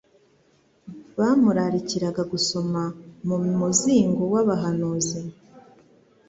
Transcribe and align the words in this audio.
bamurarikiraga 1.17 2.21
gusoma 2.31 2.81
mu 3.27 3.35
muzingo 3.59 4.23
w'abahanuzi, 4.33 5.19